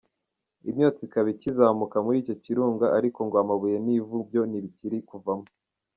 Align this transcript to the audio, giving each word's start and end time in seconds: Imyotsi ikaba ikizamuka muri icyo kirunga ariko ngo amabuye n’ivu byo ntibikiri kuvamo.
Imyotsi 0.69 1.01
ikaba 1.07 1.27
ikizamuka 1.35 1.97
muri 2.05 2.17
icyo 2.21 2.35
kirunga 2.43 2.85
ariko 2.97 3.19
ngo 3.27 3.35
amabuye 3.43 3.77
n’ivu 3.85 4.17
byo 4.27 4.41
ntibikiri 4.49 4.97
kuvamo. 5.09 5.47